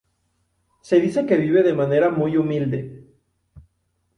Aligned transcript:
Se 0.81 0.99
dice 0.99 1.27
que 1.27 1.37
vive 1.37 1.61
de 1.61 1.75
manera 1.75 2.09
muy 2.09 2.35
humilde. 2.35 3.05